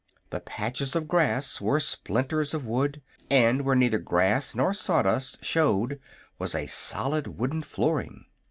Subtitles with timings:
[0.31, 5.99] The patches of grass were splinters of wood, and where neither grass nor sawdust showed
[6.39, 8.25] was a solid wooden flooring.